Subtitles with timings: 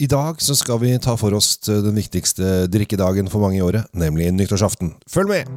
[0.00, 3.84] I dag så skal vi ta for oss den viktigste drikkedagen for mange i året,
[3.92, 4.94] nemlig nyttårsaften.
[5.04, 5.50] Følg med!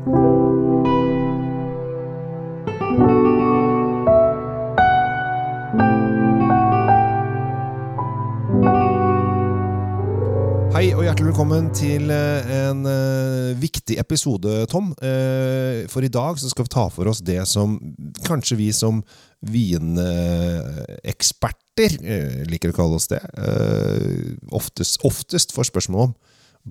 [10.74, 14.92] Hei og hjertelig velkommen til eh, en eh, viktig episode, Tom.
[15.00, 17.78] Eh, for i dag så skal vi ta for oss det som
[18.28, 19.00] kanskje vi som
[19.52, 26.14] vineksperter eh, liker å kalle oss det, eh, oftest, oftest får spørsmål om.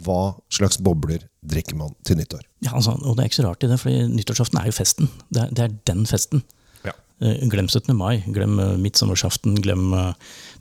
[0.03, 2.41] Hva slags bobler drikker man til nyttår?
[2.65, 5.07] Ja, altså, og det er ikke så rart i det, for nyttårsaften er jo festen.
[5.29, 6.39] Det er, det er den festen.
[6.87, 6.95] Ja.
[7.21, 7.97] Eh, Glem 17.
[7.99, 9.85] mai, glem midtsommersaften, glem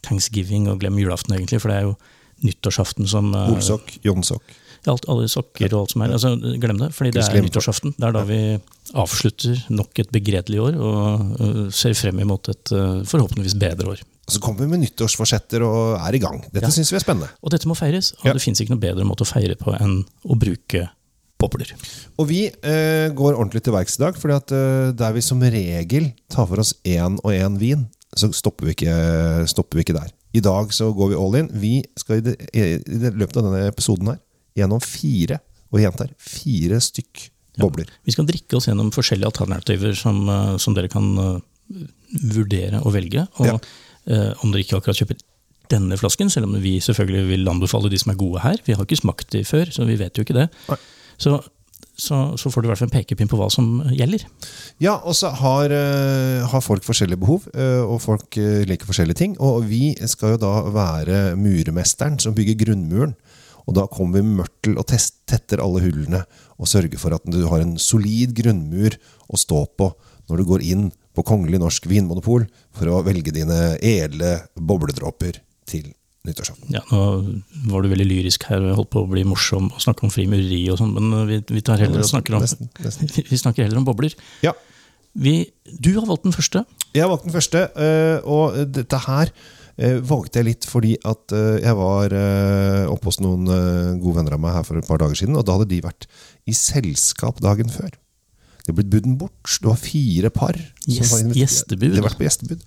[0.04, 1.60] thanksgiving og glem julaften, egentlig.
[1.64, 1.94] For det er jo
[2.44, 4.44] nyttårsaften som Olsok, Jonsok.
[4.90, 6.14] Alt, Alle sokker og alt som er.
[6.16, 6.32] Altså,
[6.62, 7.94] glem det, fordi det er nyttårsaften.
[7.98, 8.40] Det er da vi
[8.98, 14.02] avslutter nok et begredelig år og eh, ser frem imot et eh, forhåpentligvis bedre år.
[14.28, 16.42] Og så kommer vi med nyttårsforsetter og er i gang.
[16.52, 16.72] Dette Ja.
[16.74, 17.30] synes vi er spennende.
[17.44, 18.34] Og dette må feires, og Ja.
[18.34, 20.90] det fins ikke noe bedre måte å feire på enn å bruke
[21.42, 21.72] Popler.
[22.22, 25.40] Og vi eh, går ordentlig til verks i dag, fordi at eh, der vi som
[25.42, 29.96] regel tar for oss én og én vin, så stopper vi, ikke, stopper vi ikke
[29.98, 30.12] der.
[30.38, 31.50] I dag så går vi all in.
[31.58, 34.20] Vi skal i, det, i det løpet av denne episoden her
[34.58, 35.40] gjennom fire,
[35.72, 37.30] og gjentar, fire stykk
[37.62, 37.88] bobler.
[38.08, 41.86] Vi skal drikke oss gjennom forskjellige alternativer som, eh, som dere kan eh,
[42.36, 43.28] vurdere og velge.
[43.40, 43.58] Og Ja.
[44.08, 45.18] eh, om dere ikke akkurat kjøper
[45.70, 48.58] denne flasken, selv om vi selvfølgelig vil anbefale de som er gode her.
[48.66, 50.50] Vi har ikke smakt de før, så vi vet jo ikke det.
[51.18, 51.38] Så,
[51.96, 54.26] så, så får du i hvert fall en pekepinn på hva som gjelder.
[54.84, 58.36] Ja, og så har, eh, har folk forskjellige behov, eh, og folk
[58.68, 59.38] liker forskjellige ting.
[59.40, 63.16] Og vi skal jo da være muremesteren som bygger grunnmuren.
[63.68, 66.24] Og da kommer vi med mørtel og tetter alle hullene
[66.58, 68.98] og sørger for at du har en solid grunnmur
[69.32, 69.92] å stå på
[70.30, 72.46] når du går inn på Kongelig norsk vinmonopol
[72.78, 75.92] for å velge dine edle bobledråper til
[76.28, 76.70] nyttårsaften.
[76.76, 80.06] Ja, Nå var du veldig lyrisk her og holdt på å bli morsom og snakke
[80.06, 83.10] om frimureri og sånn, men vi, vi, tar heller snakker om, Nesten, nesten.
[83.32, 84.16] vi snakker heller om bobler.
[84.46, 84.54] Ja,
[85.12, 86.62] Vi, du har valgt den første.
[86.96, 89.34] Jeg har valgt den første, eh, og dette her
[90.06, 94.36] valgte jeg litt fordi at eh, jeg var eh, oppe hos noen eh, gode venner
[94.38, 96.06] av meg her for et par dager siden, og da hadde de vært
[96.46, 97.90] i selskap dagen før.
[98.62, 99.56] Det er blitt buden bort.
[99.58, 100.54] Det var fire par.
[100.54, 101.96] som Gjest- var gjestebud.
[101.98, 102.62] Det var på gjestebud.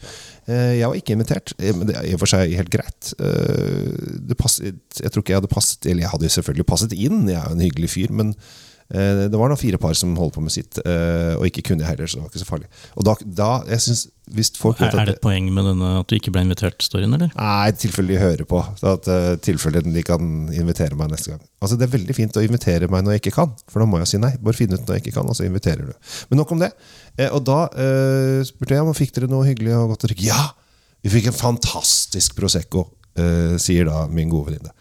[0.51, 3.13] Eh, Jeg var ikke invitert, eh, men det er i og for seg helt greit.
[3.23, 3.95] Eh,
[4.27, 7.39] Det passet, jeg tror ikke jeg hadde passet Eller jeg hadde selvfølgelig passet inn, jeg
[7.39, 10.43] er jo en hyggelig fyr, men eh, det var noen fire par som holdt på
[10.45, 12.69] med sitt, eh, og ikke kunne heller, så det var ikke så farlig.
[12.95, 15.89] Og da, da jeg synes, hvis folk vet Er, er det et poeng med denne
[16.01, 17.33] at du ikke ble invitert-storyen, eller?
[17.37, 18.63] Nei, i tilfelle de hører på.
[18.89, 21.43] At uh, tilfelle de kan invitere meg neste gang.
[21.61, 24.01] Altså Det er veldig fint å invitere meg når jeg ikke kan, for da må
[24.01, 24.33] jeg si nei.
[24.41, 26.13] Bare finne ut når jeg ikke kan, og så inviterer du.
[26.31, 26.73] Men nok om det.
[27.19, 30.29] Eh, og da uh, spurte jeg om fikk dere noe hyggelig og godt å drikke.
[30.31, 30.49] Ja!
[31.05, 32.87] Vi fikk en fantastisk Prosecco,
[33.21, 34.73] uh, sier da min gode venninne.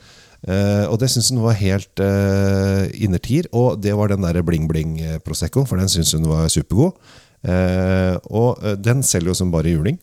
[0.43, 3.47] Eh, og det syns hun var helt uh, innertier.
[3.55, 6.97] Og det var den der bling-bling-Prosecco, for den syns hun var supergod.
[7.43, 9.99] Uh, og den selger jo som bare juling.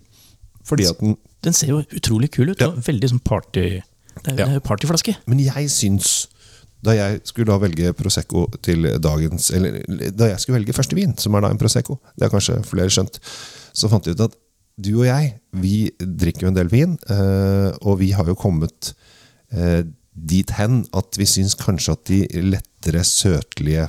[0.64, 2.60] Fordi at den Den ser jo utrolig kul ut.
[2.60, 2.68] Ja.
[2.68, 3.80] og Veldig sånn party...
[4.20, 4.58] Det er, Ja.
[4.60, 5.14] partyflaske.
[5.26, 6.26] Men jeg syns
[6.84, 9.78] da jeg skulle da velge Prosecco til dagens Eller
[10.16, 12.92] da jeg skulle velge første vin, som er da en Prosecco, det har kanskje flere
[12.92, 13.20] skjønt,
[13.72, 14.36] så fant jeg ut at
[14.80, 16.98] du og jeg, vi drikker jo en del vin,
[17.84, 18.94] og vi har jo kommet
[20.14, 23.88] dit hen at vi syns kanskje at de lettere, søtlige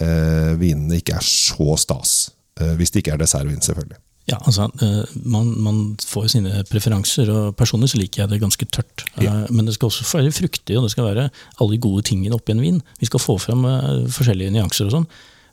[0.00, 2.14] eh, vinene ikke er så stas.
[2.60, 4.00] Eh, hvis det ikke er dessertvin, selvfølgelig.
[4.30, 8.68] Ja, altså, eh, man, man får sine preferanser, og personlig så liker jeg det ganske
[8.70, 9.02] tørt.
[9.18, 9.42] Ja.
[9.42, 12.38] Eh, Men det skal også være fruktig, og det skal være alle de gode tingene
[12.38, 12.78] oppi en vin.
[13.00, 15.10] Vi skal få frem eh, forskjellige nyanser og sånn,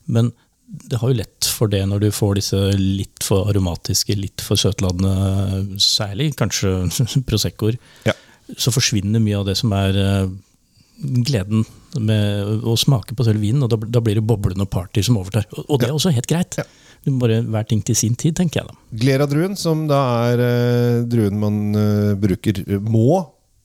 [0.09, 0.31] men
[0.69, 4.59] det har jo lett for det når du får disse litt for aromatiske, litt for
[4.61, 6.75] søtladende, særlig kanskje
[7.29, 7.79] proseccoer.
[8.05, 8.13] Ja.
[8.57, 10.29] Så forsvinner mye av det som er eh,
[10.99, 11.65] gleden
[11.99, 15.47] med å smake på selve vinen, og da, da blir det boblende party som overtar.
[15.55, 16.59] Og, og det er også helt greit.
[16.59, 16.65] Ja.
[17.05, 18.79] Du må bare hver ting til sin tid, tenker jeg da.
[19.03, 19.99] Glera-druen, som da
[20.31, 23.21] er eh, druen man eh, bruker, må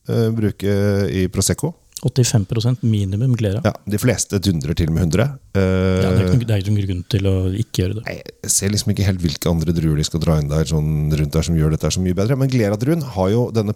[0.09, 0.77] eh, bruke
[1.11, 1.73] i Prosecco.
[2.05, 3.61] 85% minimum glera.
[3.65, 5.25] Ja, De fleste dundrer til med 100.
[5.57, 5.61] Uh,
[6.05, 8.05] Ja, det er ikke noen- det er ikke noen grunn til å ikke gjøre det.
[8.07, 11.11] Nei, Jeg ser liksom ikke helt hvilke andre druer de skal dra inn der sånn
[11.17, 12.37] rundt der som gjør dette så mye bedre.
[12.37, 13.73] Men Glera-druen har jo denne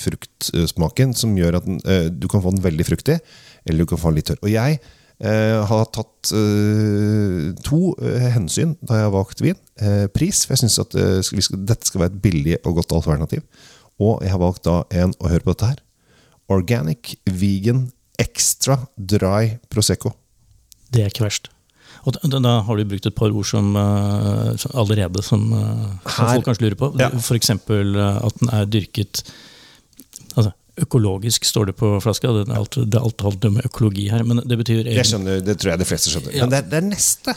[0.00, 3.20] pærefruktsmaken som gjør at den, uh, du kan få den veldig fruktig,
[3.66, 4.42] eller du kan få den litt tørr.
[4.44, 4.80] Og jeg
[5.20, 9.58] Uh, har tatt uh, to uh, hensyn da jeg har valgt vin.
[9.76, 12.78] Eh, pris, for jeg syns at eh, skal- skal, dette skal være et billig og
[12.78, 13.42] godt alternativ.
[14.00, 15.82] Og jeg har valgt da en, å høre på dette her,
[16.50, 17.86] Organic Vegan
[18.20, 20.12] Extra Dry Prosecco.
[20.90, 21.50] Det er ikke verst.
[22.08, 25.84] Og da, da har du brukt et par ord som, eh, som allerede som, eh,
[26.06, 26.90] som folk kanskje lurer på.
[27.00, 27.10] Ja.
[27.36, 29.22] Eksempel eh, at den er dyrket
[30.36, 32.30] altså, Økologisk står det på flaska.
[32.32, 34.22] Det er alt, det er alt om økologi her.
[34.24, 36.32] Men det betyr Det, skjønner, det tror jeg de fleste skjønner.
[36.32, 36.46] Ja.
[36.46, 37.34] Men det er, det er neste.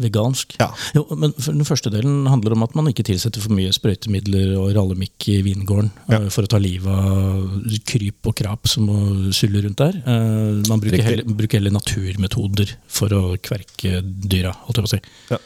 [0.00, 0.56] Vegansk.
[0.60, 0.68] Ja.
[0.96, 4.72] Jo, men Den første delen handler om at man ikke tilsetter for mye sprøytemidler og
[4.76, 6.20] rallemikk i vingården Ja.
[6.22, 9.96] eh, for å ta livet av kryp og krap som må sulle rundt der.
[10.04, 14.54] Eh, Man bruker heller, bruker heller naturmetoder for å kverke dyra.
[14.66, 15.00] holdt jeg på å si.
[15.30, 15.38] Ja.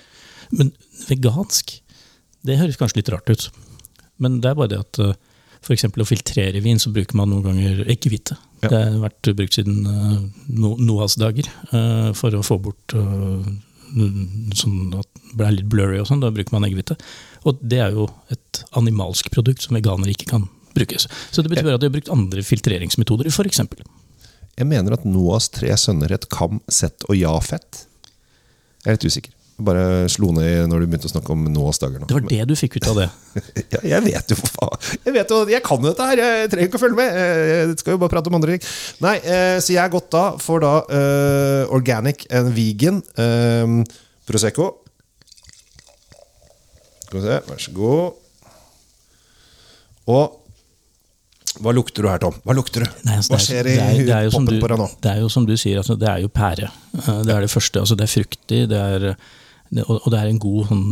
[0.51, 0.73] Men
[1.09, 1.81] vegansk,
[2.45, 3.51] det høres kanskje litt rart ut.
[4.19, 5.13] Men det er bare det at uh,
[5.63, 5.85] f.eks.
[5.85, 8.37] å filtrere vin, så bruker man noen ganger eggehvite.
[8.63, 8.69] Ja.
[8.73, 13.45] Det har vært brukt siden uh, no Noas dager uh, for å få bort eh,
[14.59, 16.23] sånn at det ble litt blurry og sånn.
[16.25, 16.99] Da bruker man eggehvite.
[17.49, 21.09] Og det er jo et animalsk produkt som veganere ikke kan brukes.
[21.31, 23.63] Så det betyr at de har brukt andre filtreringsmetoder, f.eks.
[24.59, 27.85] Jeg mener at Noas tre sønner het Kam, Sett og Jafet.
[28.83, 29.38] Jeg er litt usikker.
[29.59, 31.99] Bare slo ned når du begynte å snakke om Noas dager.
[31.99, 32.07] nå.
[32.07, 33.09] Det var det du fikk ut av det.
[33.75, 34.85] Ja, jeg vet jo for faen.
[35.05, 36.23] Jeg vet jo, jeg kan jo dette her.
[36.23, 37.19] Jeg trenger ikke å følge med.
[37.51, 38.69] Jeg skal jo bare prate om andre ting.
[39.03, 43.75] Nei, eh, Så jeg er gått da for da eh, organic and vegan eh,
[44.31, 44.69] Prosecco.
[47.09, 48.25] Skal vi se, vær så god.
[50.09, 50.37] Og
[51.65, 52.37] hva lukter du her, Tom?
[52.47, 52.91] Hva lukter du?
[53.09, 54.89] Nei, altså, hva er- skjer i det er- det er poppen du- på deg nå?
[55.03, 56.71] Det er jo som du sier, altså, det er jo pære.
[56.95, 57.81] Eh, Det er det første.
[57.81, 59.17] Altså, det er fruktig, det er,
[59.85, 60.85] og det er en god sånn,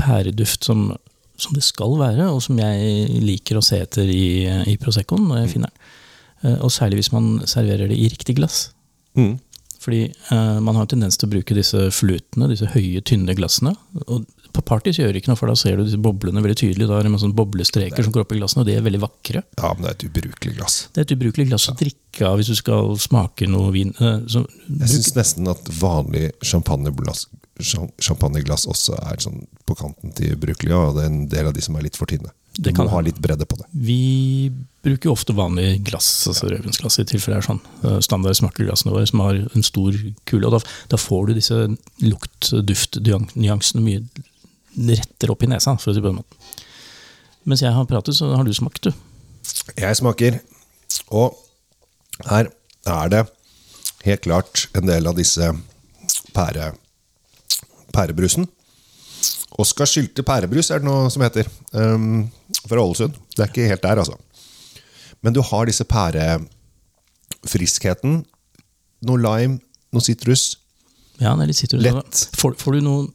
[0.00, 0.86] pæreduft som,
[1.36, 5.42] som det skal være, og som jeg liker å se etter i, i Proseccoen når
[5.44, 5.90] jeg finner den.
[6.44, 8.70] Eh, Og særlig hvis man serverer det i riktig glass.
[9.18, 9.36] Mm.
[9.84, 13.74] Fordi eh, man har en tendens til å bruke disse flutene, disse høye, tynne glassene.
[14.06, 14.24] Og
[14.54, 16.86] på parties gjør det ikke noe, for da ser du disse boblene veldig tydelig.
[16.88, 19.42] Da er det masse boblestreker som går opp i glassene, og de er veldig vakre.
[19.58, 20.76] Ja, men det er et ubrukelig glass.
[20.94, 23.90] Det er et ubrukelig glass å drikke av hvis du skal smake noe vin.
[24.00, 24.46] Eh, Så,
[24.80, 27.26] Jeg syns nesten at vanlig champagneglass,
[27.60, 31.54] cham- champagneglass også er sånn på kanten til ubrukelig, og det er en del av
[31.54, 32.30] de som er litt for tynne.
[32.56, 33.66] Du må ha litt bredde på det.
[33.74, 34.52] vi
[34.84, 37.60] bruker jo ofte vanlig glass, altså rødvinsglass, i tilfelle det er sånn.
[37.82, 39.92] eh, Standard smakerglassene våre som har en stor
[40.26, 40.46] kule.
[40.46, 44.02] og Da, da får du disse lukt-duft-nyansene mye
[44.76, 46.36] rettere opp i nesa, for å si det på den måten.
[47.46, 48.92] Mens jeg har pratet, så har du smakt, du.
[49.76, 50.40] Jeg smaker,
[51.10, 51.34] og
[52.28, 52.50] her
[52.86, 53.22] er det
[54.04, 55.46] helt klart en del av disse
[56.34, 56.72] pære,
[57.94, 58.46] pærebrusen.
[59.60, 61.44] Oskar Sylte pærebrus er det noe som heter.
[61.72, 62.30] Um,
[62.68, 63.14] fra Ålesund.
[63.34, 64.16] Det er ikke helt der, altså.
[65.22, 68.12] Men du har disse pærefriskheten.
[69.08, 69.54] Noe lime,
[69.94, 70.42] noe sitrus.
[71.20, 71.82] Ja, det er litt sitrus.
[71.84, 72.14] Lett.
[72.40, 73.06] Får, får du noen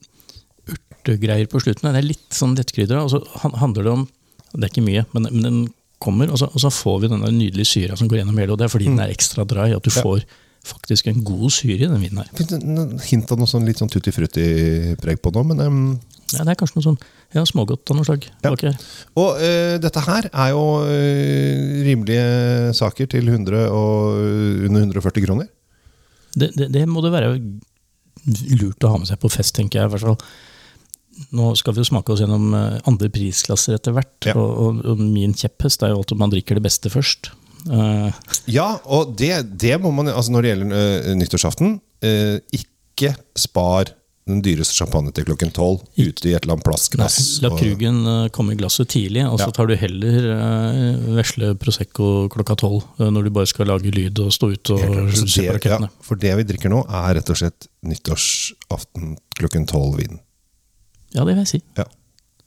[0.69, 1.91] urtegreier på slutten?
[1.91, 2.97] Det er litt sånn lettkrydra.
[3.03, 3.19] Og så
[3.59, 4.03] handler det om
[4.49, 5.59] Det er ikke mye, men, men den
[5.99, 8.53] kommer, og så, og så får vi denne nydelige syra som går gjennom hele.
[8.53, 8.95] Og det er fordi Mm.
[8.97, 10.23] den er ekstra dry, at du får
[10.69, 12.29] faktisk en god syre i den vinen her.
[12.35, 15.99] Fint, en Hint av noe sånn litt sånn tutti frutti-preg på nå, men um,
[16.33, 16.99] Ja, det er kanskje noe sånn
[17.33, 18.27] ja, smågodt av noe slag.
[18.43, 18.51] Ja.
[18.51, 18.73] Okay.
[19.17, 24.19] Og uh, dette her er jo uh, rimelige saker til 100 og
[24.67, 25.47] under 140 kroner.
[26.35, 27.33] Det, det, det må det være
[28.59, 29.89] lurt å ha med seg på fest, tenker jeg.
[29.89, 30.19] i hvert fall.
[31.35, 34.15] Nå skal vi jo smake oss gjennom eh, andre prisklasser etter hvert.
[34.29, 34.37] Ja.
[34.39, 37.33] Og, og, min kjepphest er jo alt at man drikker det beste først.
[37.67, 38.09] Uh.
[38.47, 41.73] Ja, og det, det må man altså Når det gjelder uh, nyttårsaften,
[42.07, 43.91] uh, ikke spar
[44.29, 47.17] den dyreste champagne til klokken tolv ute i et eller annet Nei, plastglass.
[47.41, 48.03] La krugen
[48.35, 49.55] komme i glasset tidlig, og så Ja.
[49.57, 50.27] tar du heller
[51.17, 52.85] vesle Prosecco klokka tolv.
[53.01, 54.83] når du bare skal lage lyd og stå ute og
[55.17, 55.89] se på det, ja, rakettene.
[56.05, 60.21] for det vi drikker nå, er rett og slett nyttårsaften klokken tolv-vin.
[61.15, 61.61] Ja, det vil jeg si.
[61.79, 61.85] Ja,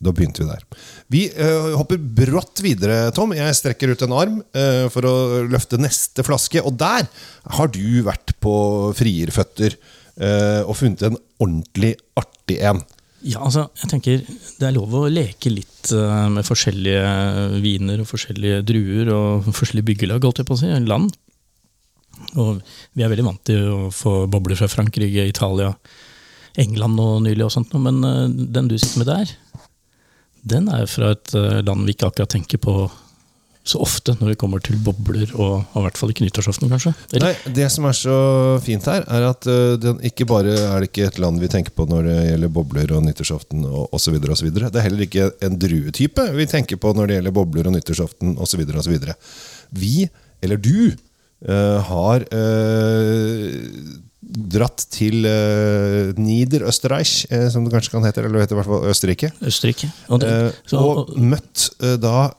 [0.02, 0.64] da begynte vi der.
[1.12, 3.34] Vi uh, hopper brått videre, Tom.
[3.36, 5.14] Jeg strekker ut en arm uh, for å
[5.50, 6.62] løfte neste flaske.
[6.62, 7.08] Og der
[7.58, 8.54] har du vært på
[8.98, 12.84] frierføtter uh, og funnet en ordentlig artig en.
[13.22, 18.08] Ja, altså, jeg tenker Det er lov å leke litt eh, med forskjellige viner og
[18.10, 21.12] forskjellige druer og forskjellige byggelag, holdt jeg på å si, land.
[22.38, 22.62] Og
[22.94, 25.70] vi er veldig vant til å få bobler fra Frankrike, Italia,
[26.60, 29.36] England og nylig og sånt, men eh, den du sitter med der,
[30.52, 32.76] den er fra et eh, land vi ikke akkurat tenker på
[33.62, 36.90] så ofte når det kommer til bobler, og, i hvert fall ikke nyttårsaften, kanskje.
[37.12, 37.28] Eller?
[37.30, 38.16] Nei, Det som er så
[38.64, 39.46] fint her, er at
[39.78, 42.96] det, ikke bare er det ikke et land vi tenker på når det gjelder bobler
[42.96, 44.18] og nyttårsaften og osv.
[44.18, 48.34] Det er heller ikke en druetype vi tenker på når det gjelder bobler og nyttårsaften
[48.42, 48.66] osv.
[49.78, 49.94] Vi,
[50.42, 50.90] eller du,
[51.46, 53.46] eh, har eh,
[54.22, 58.88] dratt til uh, Niederösterreich, uh, som det kanskje kan hete, eller heter i hvert fall
[58.92, 59.32] Østerrike.
[59.42, 59.90] Østerrike.
[60.08, 62.30] Og det, Eh, så, og møtt eh, da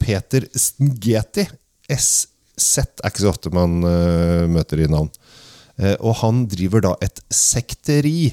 [0.00, 1.44] Peter Stngeti.
[1.92, 3.78] SZ er ikke så ofte man
[4.50, 5.10] møter i navn.
[6.00, 8.32] Og han driver da et sekteri.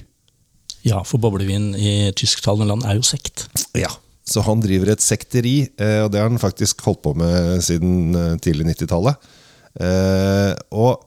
[0.87, 3.45] ja, for boblevin i tysktalende land er jo sekt.
[3.77, 3.91] Ja.
[4.25, 8.69] Så han driver et sekteri, og det har han faktisk holdt på med siden tidlig
[8.71, 9.19] 90-tallet.
[9.73, 11.01] Eh, og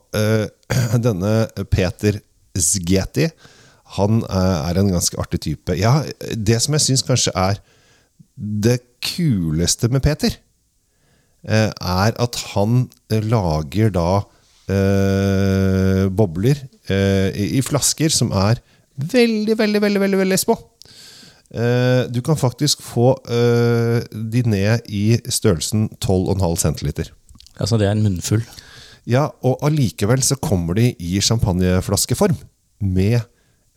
[1.07, 2.21] denne Peter
[2.57, 3.29] Zgeti,
[3.97, 5.77] han eh, er en ganske artig type.
[5.79, 6.01] Ja,
[6.35, 7.61] det som jeg syns kanskje er
[8.37, 10.35] det kuleste med Peter,
[11.47, 14.09] eh, er at han eh, lager da
[14.73, 16.59] eh, bobler
[16.91, 18.61] eh, i, flasker som er
[18.97, 20.59] veldig, veldig, veldig, veldig, veldig små.
[21.55, 23.15] Eh, du kan faktisk få
[24.11, 27.13] de ned i størrelsen 12,5 cm.
[27.57, 28.43] Altså det er en munnfull.
[29.07, 32.37] Ja, og allikevel så kommer de i champagneflaskeform.
[32.83, 33.21] Med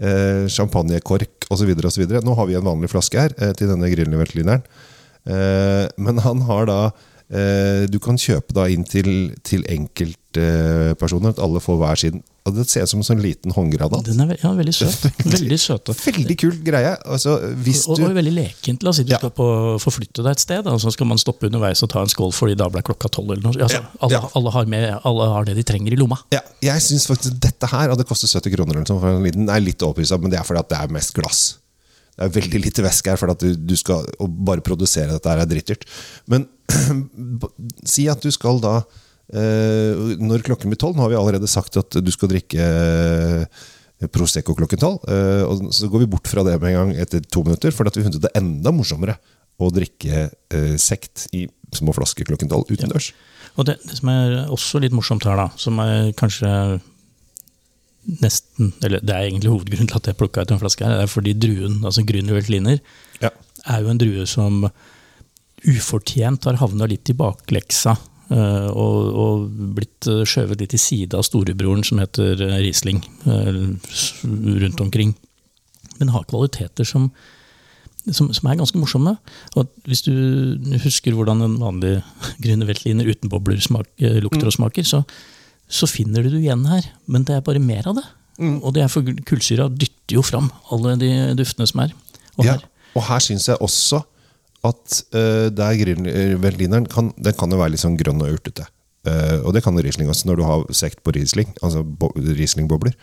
[0.02, 1.70] eh, champagnekork osv.
[1.86, 2.08] osv.
[2.26, 4.66] Nå har vi en vanlig flaske her eh, til denne grillveltlineren.
[5.30, 11.36] Eh, men han har da eh, Du kan kjøpe da inn til, til enkeltpersoner.
[11.36, 12.24] at alle får hver sin.
[12.50, 14.04] Og Det ser ut som en sånn liten håndgranat.
[14.08, 15.06] Den er ve ja, veldig søt.
[15.36, 15.92] Veldig søt.
[16.02, 16.96] Veldig kul greie.
[17.06, 18.84] Altså, hvis Og, du og veldig lekent.
[18.84, 19.20] La oss si du Ja.
[19.22, 19.48] skal på,
[19.84, 22.58] forflytte deg et sted, og så skal man stoppe underveis og ta en skål fordi
[22.60, 23.32] da ble klokka tolv.
[23.46, 26.18] Altså, alle, alle, har med, alle har det de trenger i lomma.
[26.34, 28.82] Ja, jeg syns faktisk dette her hadde kostet 70 kroner.
[28.82, 31.14] Eller for en liten, er litt overprisa, men det er fordi at det er mest
[31.18, 31.42] glass.
[32.20, 34.04] Det er veldig lite væske her, for at du, du skal
[34.44, 35.86] bare produsere dette her er drittdyrt.
[36.28, 36.50] Men
[37.88, 38.82] si at du skal da
[39.30, 44.56] Når klokken blir tolv Nå har vi allerede sagt at du skal drikke eh, Prosecco
[44.58, 45.04] klokken tolv.
[45.12, 47.86] eh, og så går vi bort fra det med en gang etter to minutter, for
[47.86, 49.18] at vi funnet det enda morsommere
[49.60, 51.44] å drikke eh, sekt i
[51.76, 53.12] små flasker klokken tolv utendørs.
[53.60, 56.80] Og det, det som er også litt morsomt her, da, som er kanskje
[58.24, 61.04] nesten Eller det er egentlig hovedgrunnen til at jeg plukka ut en flaske her, det
[61.06, 62.80] er fordi druen, altså Grünerweltliner,
[63.22, 63.30] Ja.
[63.68, 64.64] er jo en drue som
[65.68, 67.98] ufortjent har havna litt i bakleksa.
[68.32, 73.02] Eh, og, og blitt eh, skjøvet litt til side av storebroren som heter eh, Riesling,
[73.26, 75.16] rundt omkring.
[76.00, 77.10] Men har kvaliteter som,
[78.08, 79.18] som, som er ganske morsomme.
[79.60, 80.14] Og hvis du
[80.86, 81.98] husker hvordan en vanlig
[82.44, 83.90] grønne Veltliner uten bobler smak,
[84.24, 85.04] lukter og smaker, så,
[85.68, 86.88] så finner du det igjen her.
[87.12, 88.08] Men det er bare mer av det.
[88.40, 91.92] Og det er for kullsyra dytter jo fram alle de duftene som er.
[92.40, 92.64] Og Ja, her,
[92.96, 94.00] og her syns jeg også
[94.68, 98.66] at uh, der grillveldineren kan, den kan jo være litt sånn grønn og urtete.
[99.08, 101.54] Uh, og det kan Riesling også, når du har sekt på Riesling.
[101.64, 102.94] Altså bo, Riesling-bobler.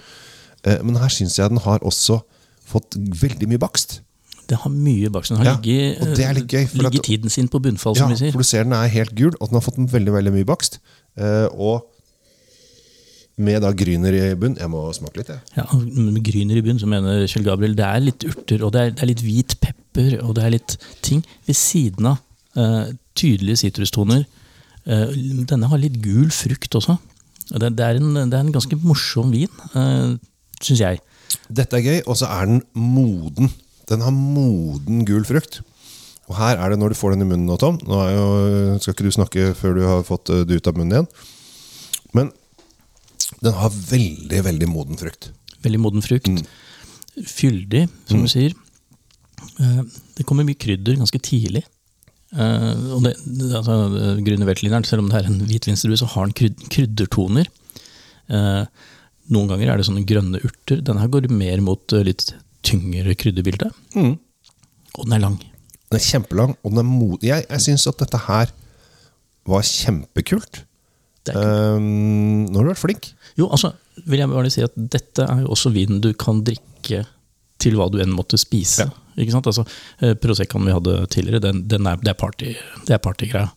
[0.66, 2.20] Uh, men her syns jeg den har også
[2.66, 4.00] fått veldig mye bakst.
[4.46, 5.32] Det har mye bakst.
[5.32, 7.96] Den har Ja, ligget, og det er litt gøy, ligget at- tiden sin på bunnfall,
[7.96, 8.32] Ja, som vi sier.
[8.32, 10.78] for du ser den er helt gul, og den har fått veldig veldig mye bakst.
[11.18, 11.86] Uh, og
[13.38, 15.40] med da gryner i bunn Jeg må smake litt, jeg.
[15.56, 18.80] Ja, med Gryner i bunn, så mener Kjell Gabriel, det er litt urter, og det
[18.80, 22.18] er, det er litt hvit pepper, og det er litt ting ved siden av
[22.58, 24.24] eh, tydelige sitrustoner.
[24.86, 25.12] Eh,
[25.48, 26.98] denne har litt gul frukt også.
[27.46, 30.16] Det, det, er en, det er en ganske morsom vin, uh,
[30.58, 30.98] syns jeg.
[31.46, 33.52] Dette er gøy, og så er den moden.
[33.86, 35.60] Den har moden gul frukt.
[36.26, 38.26] Og her er det når du får den i munnen nå, Tom Nå jo,
[38.82, 41.08] skal ikke du snakke før du har fått eh, det ut av munnen igjen.
[42.18, 42.32] Men
[43.44, 45.30] den har veldig, veldig moden frukt.
[45.62, 46.30] Veldig moden frukt.
[47.30, 48.56] Fyldig, som du sier.
[49.61, 49.83] Eh,
[50.16, 51.64] det kommer mye krydder ganske tidlig.
[52.35, 53.14] Eh, og det,
[53.55, 53.76] altså,
[54.26, 57.49] Grüner selv om det er en hvitvinsdrue, så har den kryd, kryddertoner.
[58.28, 58.62] Eh,
[59.35, 60.83] noen ganger er det sånne grønne urter.
[60.83, 62.33] Denne her går mer mot eh, litt
[62.66, 63.71] tyngre krydderbilde.
[63.97, 65.40] Og den er lang.
[65.87, 67.28] Den er kjempelang, og den er modig.
[67.28, 68.55] Jeg, jeg syns at dette her
[69.47, 70.64] var kjempekult.
[71.26, 73.09] Um, nå har du vært flink.
[73.38, 73.73] Jo, altså,
[74.07, 77.02] vil jeg bare si at dette er jo også vin du kan drikke
[77.62, 78.86] til hva du enn måtte spise.
[78.88, 79.02] Ja.
[79.16, 79.46] Ikke sant?
[79.48, 79.64] Altså,
[80.04, 82.52] eh, Proseccoen vi hadde tidligere, den, den er, det er party,
[83.02, 83.50] partygreia.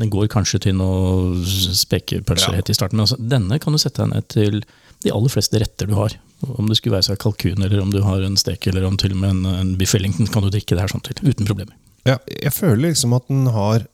[0.00, 2.62] Den går kanskje til noe spekepølser Ja.
[2.64, 4.62] i starten, men altså, denne kan du sette deg ned til
[5.04, 6.14] de aller fleste retter du har.
[6.46, 9.12] Om det skulle være seg kalkun, eller om du har en stek, eller om til
[9.14, 11.76] og med en, en biff Wellington, kan du drikke det her sånn til, uten problemer.
[12.08, 13.84] Ja, jeg føler liksom at den har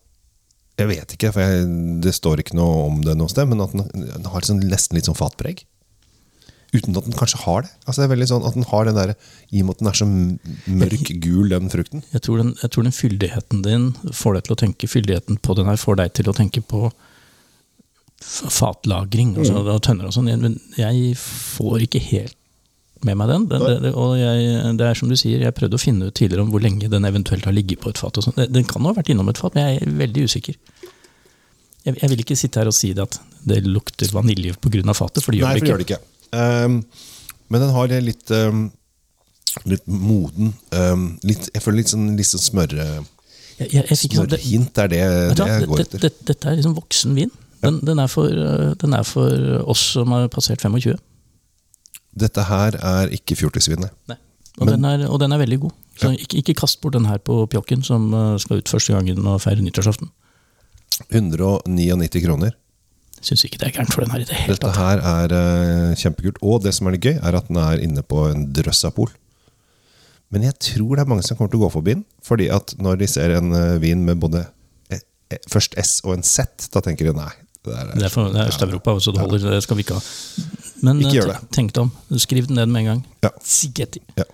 [0.79, 1.63] Jeg vet ikke, for jeg,
[2.05, 4.99] det står ikke noe om det noe sted, men at den, den har sånn, nesten
[4.99, 5.63] litt sånn fatpreg.
[6.75, 7.71] Uten at den kanskje har det.
[7.87, 9.13] Altså det er veldig sånn at den har den der,
[9.55, 10.07] I og med at den er så
[10.81, 12.03] mørk gul, den frukten.
[12.13, 15.55] Jeg tror, den, jeg tror den fyldigheten din får deg til å tenke Fyldigheten på
[15.57, 16.91] den her får deg til å tenke på
[18.27, 20.31] fatlagring altså, og tønner og sånn.
[20.41, 22.37] Men jeg får ikke helt
[23.05, 23.45] med meg den.
[23.51, 26.43] den, det- og jeg, det er som du sier, jeg prøvde å finne ut tidligere
[26.47, 28.17] om hvor lenge den eventuelt har ligget på et fat.
[28.19, 28.35] Og sånn.
[28.37, 30.57] Den- den kan ha vært innom et fat, men jeg er veldig usikker.
[31.87, 34.83] Jeg, jeg vil ikke sitte her og si det at det lukter vanilje pga.
[34.97, 35.71] fatet, for det gjør Nei, for det ikke.
[35.71, 36.01] gjør det ikke.
[36.35, 36.81] Um,
[37.49, 38.65] men den har det litt um,
[39.65, 42.87] Litt moden um, litt, Jeg føler litt sånn, litt sånn smørre
[43.61, 45.99] Jeg, jeg, jeg fikk sånn- det- Smørhint er det, det, det jeg går etter.
[46.03, 47.31] det- det- Dette er liksom voksen vin.
[47.63, 50.99] Den, den, er for, øh, den er for oss som har passert 25.
[52.17, 54.17] Dette her er ikke fjortisvin, nei.
[54.61, 55.73] Og, den er, og den er veldig god.
[56.01, 59.25] Så ikke, ikke kast bort den her på pjokken, som eh, skal ut første gangen
[59.27, 60.09] og feire nyttårsaften.
[61.13, 62.55] 199 kroner.
[63.27, 65.95] Syns ikke det er gærent for den her i det hele Dette her er uh,
[65.99, 66.37] kjempekult.
[66.47, 68.95] Og det som er litt gøy, er at den er inne på en drøss av
[68.99, 69.11] pol.
[70.35, 72.05] Men jeg tror det er mange som kommer til å gå forbi den.
[72.27, 74.45] Fordi at når de ser en uh, vin med både
[74.95, 75.03] eh,
[75.51, 77.33] først S og en Z, da tenker de nei.
[77.67, 79.51] Det er, Det er, for, det er Øst-Europa, så det holder.
[79.57, 80.03] Det skal vi ikke ha.
[80.87, 82.19] Men Ikke tenk deg om.
[82.23, 83.07] Skriv den ned med en gang.
[83.27, 83.33] Ja.
[83.43, 84.05] Sigeti.
[84.21, 84.29] Ja.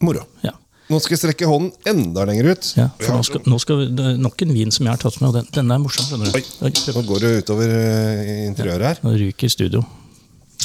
[0.00, 0.24] Moro.
[0.44, 0.56] Ja.
[0.92, 2.66] Nå skal jeg strekke hånden enda lenger ut.
[2.76, 5.00] Ja, for nå skal, nå skal vi, det er nok en vin som jeg har
[5.00, 6.04] tatt med, og den, denne er morsom.
[6.10, 6.36] skjønner du.
[6.36, 6.42] Oi.
[6.68, 6.72] Oi.
[6.92, 9.00] Nå går det utover eh, interiøret her.
[9.06, 9.80] Nå ryker studio.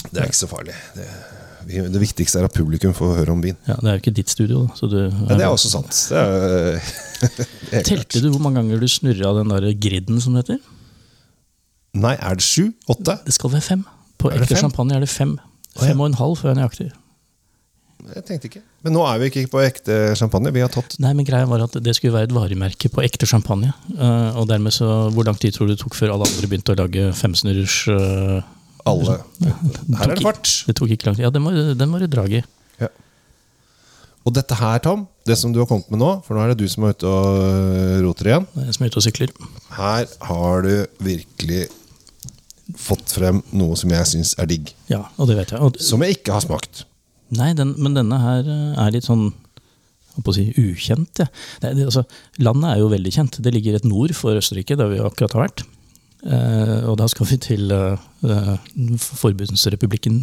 [0.09, 0.75] Det er ikke så farlig.
[0.97, 1.07] Det,
[1.69, 3.55] vi, det viktigste er at publikum får høre om vin.
[3.69, 4.65] Ja, Det er jo ikke ditt studio.
[4.75, 5.95] Så du, Ja, det er også sant.
[6.11, 7.89] Det er, det er klart.
[7.93, 10.59] Telte du hvor mange ganger du snurra den der griden, som det heter?
[11.99, 12.73] Nei, er det sju?
[12.91, 13.15] Åtte?
[13.25, 13.85] Det skal være fem.
[14.19, 15.37] På Er ekte champagne er det fem.
[15.79, 16.89] Fem og en halv, før jeg er nøyaktig.
[18.15, 18.61] Jeg tenkte ikke.
[18.85, 20.53] Men nå er vi ikke på ekte champagne.
[20.55, 23.27] Vi har tatt Nei, men greia var at Det skulle være et varemerke på ekte
[23.27, 23.73] champagne.
[23.97, 26.73] eh, og dermed så, Hvor lang tid tror du det tok før alle andre begynte
[26.73, 27.81] å lage femsnurrers?
[27.91, 28.39] uh,
[28.87, 29.19] alle.
[29.43, 30.47] Her er det fart.
[30.67, 31.25] det tok ikke lang tid.
[31.27, 32.41] Ja, den var, den var det i.
[32.79, 32.89] Ja.
[34.27, 36.63] Og dette her, Tom, det som du har kommet med nå, for nå er det
[36.63, 38.47] du som er ute og øh, roter igjen.
[38.53, 39.35] Det er jeg som er ute og sykler.
[39.77, 41.61] Her har du virkelig
[42.77, 44.73] fått frem noe som jeg syns er digg.
[44.91, 45.61] Ja, og det vet jeg.
[45.63, 46.85] Og, Som jeg ikke har smakt.
[47.37, 49.29] Nei, den, men denne her eh, er litt sånn
[50.19, 51.21] på å si, ukjent.
[51.21, 51.27] Ja.
[51.63, 52.03] Det, det, altså,
[52.43, 53.39] landet er jo veldig kjent.
[53.43, 55.65] Det ligger rett nord for Østerrike, der vi akkurat har vært.
[56.27, 58.55] Eh, og da skal vi til eh, eh,
[58.99, 60.19] Forbundsrepublikken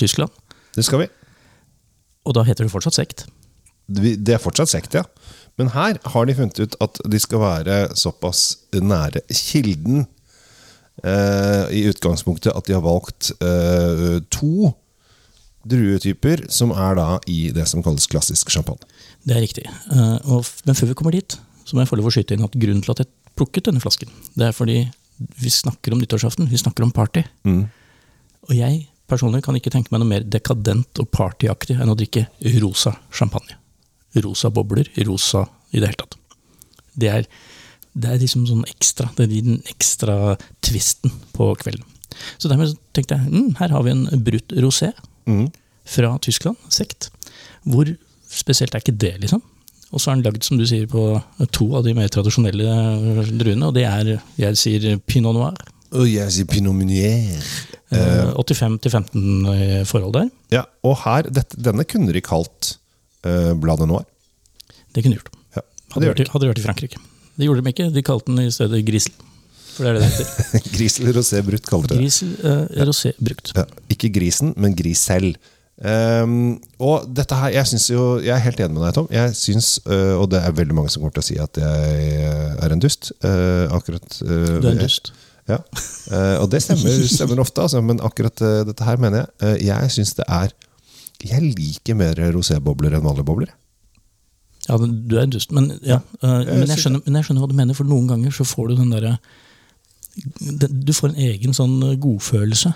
[0.00, 0.30] Tyskland.
[0.76, 1.08] Det skal vi.
[2.24, 3.26] Og da heter det fortsatt sekt.
[3.86, 5.04] Det er fortsatt sekt, ja.
[5.60, 10.06] Men her har de funnet ut at de skal være såpass nære kilden
[11.04, 14.72] eh, i utgangspunktet at de har valgt eh, to
[15.68, 18.84] druetyper som er da i det som kalles klassisk champagne.
[19.24, 19.64] Det er riktig.
[19.66, 22.44] Eh, og, men før vi kommer dit, så må jeg få lov å skyte inn
[22.46, 24.84] at grunnen til at jeg plukket denne flasken, det er fordi
[25.18, 27.24] vi snakker om nyttårsaften, vi snakker om party.
[28.48, 32.26] Og jeg personlig kan ikke tenke meg noe mer dekadent og partyaktig enn å drikke
[32.62, 33.58] rosa champagne.
[34.24, 36.18] Rosa bobler, rosa i det hele tatt.
[36.94, 37.26] Det er,
[37.94, 39.08] det er liksom sånn ekstra.
[39.16, 41.86] Det gir den ekstra tvisten på kvelden.
[42.38, 44.92] Så dermed tenkte jeg mm, her har vi en brutt rosé
[45.84, 47.10] fra Tyskland, sekt.
[47.68, 47.88] Hvor
[48.30, 49.42] spesielt er ikke det, liksom?
[49.94, 51.04] Og så er den lagd, som du sier, på
[51.54, 52.78] to av de mer tradisjonelle
[53.30, 55.60] druene, og det er, jeg sier, pinot noir.
[55.94, 57.36] Og jeg sier pinot meunier.
[57.94, 60.32] Eh, 85 til 15 forhold der.
[60.50, 62.74] Ja, og her, dette, denne kunne de kalt
[63.26, 64.08] uh, Bladet Noir.
[64.94, 65.30] Det kunne de gjort.
[65.54, 65.62] Ja,
[65.94, 67.04] Hadde det gjort, hadde de gjort i Frankrike.
[67.38, 69.14] Det gjorde de ikke, de kalte den i stedet Grisel.
[69.74, 70.68] For det er det det heter.
[70.76, 72.04] Grisel rosé brutt kaller de det.
[72.04, 73.52] Grisel eh, rosé brukt.
[73.56, 75.36] Ja, ikke grisen, men gris selv.
[75.74, 79.08] Um, og dette her, jeg jo Jeg er helt enig med deg, Tom.
[79.10, 82.12] Jeg synes, uh, Og det er veldig mange som kommer til å si at jeg
[82.28, 83.10] øh, er en dust.
[83.24, 85.10] Uh, akkurat uh, Du er en dust.
[85.50, 85.58] Ja.
[86.08, 89.58] Eh, og det stemmer, stemmer ofte, altså, men akkurat dette her mener jeg.
[89.66, 90.54] jeg syns det er
[91.20, 93.52] Jeg liker mer rosébobler enn vanlige bobler.
[94.68, 97.44] Ja, men du er en dust, men, ja, eh, men, jeg skjønner, men jeg skjønner
[97.44, 99.18] hva du mener, for noen ganger så får du den derre
[100.16, 102.72] Du får en egen sånn eh, godfølelse.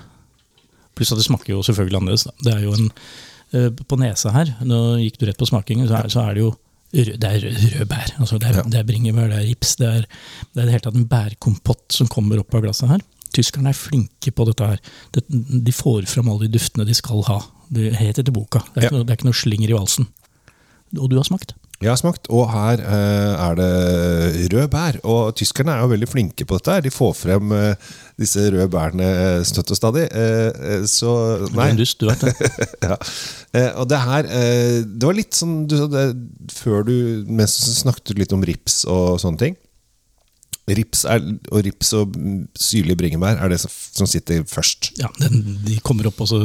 [0.99, 2.25] Pluss at det smaker jo selvfølgelig annerledes.
[2.27, 2.33] Da.
[2.49, 2.89] Det er jo en
[3.55, 6.43] eh, På nesa her, nå gikk du rett på smakingen, så er, så er det
[6.43, 6.51] jo
[6.97, 8.15] rød, det er rød, rød bær.
[8.19, 8.65] Altså det, er, Ja.
[8.75, 10.09] det er bringebær, det er rips, det er,
[10.55, 13.05] det er det hele tatt en bærkompott som kommer opp av glasset her.
[13.37, 14.81] Tyskerne er flinke på dette her.
[15.13, 17.39] De får fram alle de duftene de skal ha.
[17.71, 18.63] Det er helt etter boka.
[18.75, 18.89] Det er, Ja.
[18.89, 20.07] ikke, noe, det er ikke noe slinger i valsen.
[20.99, 21.53] Og du har smakt?
[21.79, 24.97] Jeg har smakt, og her eh, er det rød bær.
[25.07, 26.75] Og tyskerne er jo veldig flinke på dette.
[26.75, 26.83] her.
[26.83, 29.11] De får frem eh, disse røde bærene
[29.47, 30.09] støtt og stadig.
[30.11, 31.13] Eh, eh, så
[31.45, 32.35] Du er en dust, du vet det.
[32.89, 32.99] ja.
[33.55, 36.05] eh, og det her eh, Det var litt sånn du, det,
[36.51, 36.95] Før du
[37.31, 39.57] Mens du snakket litt om rips og sånne ting.
[40.69, 44.97] Rips er, og rips og mm, syrlig bringebær er det som, sitter først.
[44.99, 46.43] Ja, den, De kommer opp, og så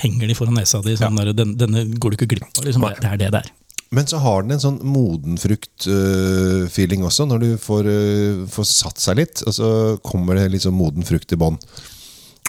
[0.00, 0.96] henger de foran nesa di.
[0.98, 2.64] Sånn der, den, denne går du ikke glipp av.
[2.66, 2.88] Liksom.
[2.98, 3.56] Det er det der.
[3.94, 9.16] Men så har den en sånn modenfrukt-feeling også, når du får, øh, får satt seg
[9.22, 9.36] litt.
[9.48, 9.68] Og så
[10.04, 11.56] kommer det litt sånn moden frukt i bånn.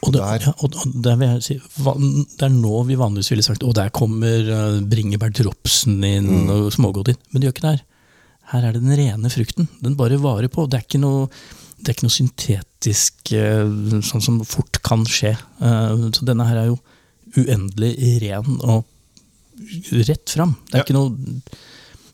[0.03, 3.63] Og, det, der- ja, og, og der si, det er nå vi vanligvis ville sagt
[3.67, 7.19] å der kommer uh, bringebærdropsen inn og smågodt inn.
[7.31, 7.83] Men det gjør ikke det her.
[8.53, 9.67] Her er det den rene frukten.
[9.83, 10.63] Den bare varer på.
[10.71, 11.27] Det er ikke noe,
[11.79, 13.67] det er ikke noe syntetisk eh,
[14.07, 15.33] sånn som fort kan skje.
[15.61, 16.79] Eh, så denne her er jo
[17.37, 17.91] uendelig
[18.23, 18.87] ren og
[20.07, 20.55] rett fram.
[20.69, 20.83] Det er Ja.
[20.85, 21.41] ikke noe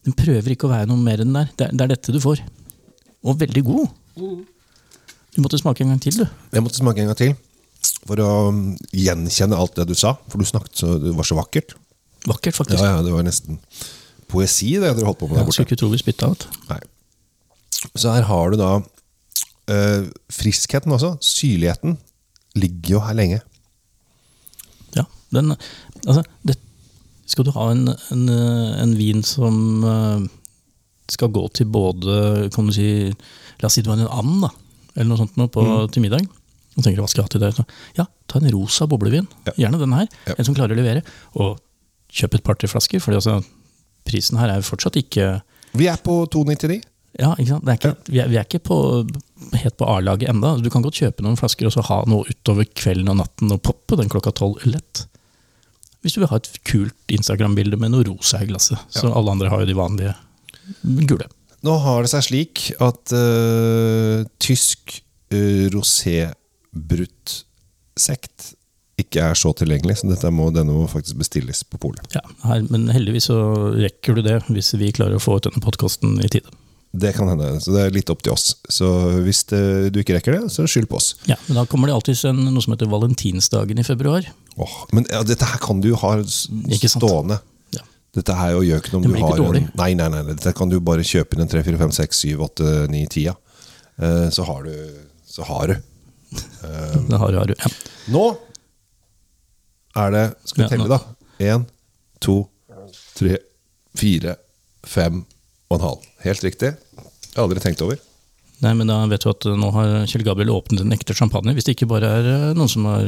[0.05, 1.49] Den prøver ikke å være noe mer enn den der.
[1.57, 2.41] Det er, det er dette du får.
[3.25, 3.87] Og veldig god.
[5.33, 6.25] Du måtte smake en gang til, du.
[6.53, 7.33] Jeg måtte smake en gang til
[8.05, 8.59] for å um,
[8.93, 10.13] gjenkjenne alt det du sa.
[10.29, 11.73] For du snakket så, det var så vakkert.
[12.29, 12.81] Vakkert, faktisk.
[12.83, 13.57] Ja, ja, Det var nesten
[14.29, 15.57] poesi, det dere holdt på med der Jeg borte.
[15.57, 16.45] skulle ikke tro vi spytta ut.
[16.69, 16.79] Nei.
[17.97, 18.69] Så her har du da
[19.73, 21.15] øh, friskheten også.
[21.21, 21.97] Syrligheten
[22.55, 23.41] ligger jo her lenge.
[24.95, 25.03] Ja,
[25.33, 25.55] den,
[26.05, 26.57] altså, det,
[27.25, 28.23] skal du ha en, en,
[28.83, 30.25] en vin som eh,
[31.11, 32.87] skal gå til både kan du si,
[33.61, 34.49] La oss si det har en and, da,
[34.95, 35.91] eller noe sånt nå på, Mm.
[35.93, 36.25] til middag.
[36.75, 37.51] Og tenker hva skal jeg ha til det?
[37.55, 37.63] Så,
[37.97, 39.27] Ja, ta en rosa boblevin.
[39.47, 39.53] Ja.
[39.63, 40.07] Gjerne den her.
[40.27, 40.33] Ja.
[40.37, 41.03] En som klarer å levere.
[41.39, 41.57] Og
[42.11, 43.37] kjøp et par-tre flasker, for altså,
[44.05, 45.29] prisen her er jo fortsatt ikke
[45.75, 46.81] Vi er på 299.
[47.19, 47.63] ja, ikke sant?
[47.65, 48.77] Det er ikke, vi, er, vi er ikke på,
[49.55, 50.57] helt på A-laget enda.
[50.59, 53.61] Du kan godt kjøpe noen flasker og så ha noe utover kvelden og natten og
[53.63, 55.05] poppe den klokka tolv lett.
[56.05, 58.77] Hvis du vil ha et kult Instagram-bilde med noe rosa i glasset.
[58.93, 60.13] Så alle andre har jo de vanlige
[61.09, 61.25] gule.
[61.65, 64.99] Nå har det seg slik at uh, tysk
[65.33, 67.39] uh, rosé-brutt
[67.97, 68.53] sekt
[69.01, 72.05] ikke er så tilgjengelig, så dette må, denne må faktisk bestilles på polet.
[72.15, 73.39] Ja, her, men heldigvis så
[73.75, 76.53] rekker du det hvis vi klarer å få ut denne podkasten i tide.
[76.95, 78.53] Det kan hende, så det er litt opp til oss.
[78.71, 78.87] Så
[79.25, 79.59] hvis det,
[79.91, 81.11] du ikke rekker det, så skyld på oss.
[81.27, 84.29] Ja, Men da kommer det alltid en, noe som heter valentinsdagen i februar.
[84.55, 87.39] Åh, men ja, dette her kan du ha stående.
[87.75, 87.81] Ja.
[88.15, 90.71] Dette her er gjør ikke noe om du har en, Nei, nei, nei, dette kan
[90.71, 93.35] du bare kjøpe inn en 3, 4, 5, 6, 7, 8, 9, 10 ja.
[93.99, 94.73] Eh, Så har du
[95.27, 95.75] Så har du.
[97.09, 97.55] Det har, har du.
[97.59, 97.71] Ja.
[98.11, 98.23] Nå
[99.95, 100.99] er det Skal vi telle, da?
[101.43, 101.67] Én,
[102.23, 102.37] to,
[103.15, 103.37] tre,
[103.99, 104.37] fire,
[104.87, 105.21] fem
[105.69, 106.07] og en halv.
[106.23, 106.71] Helt riktig.
[106.95, 107.99] Jeg har aldri tenkt over.
[108.63, 111.53] Nei, men da vet du at nå har Kjell Gabriel åpnet en ekte champagne.
[111.57, 113.03] Hvis det ikke bare er eh, noen som har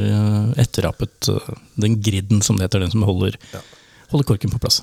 [0.60, 3.38] etterrappet eh, den griden, som det heter, den som holder,
[4.12, 4.82] holder korken på plass.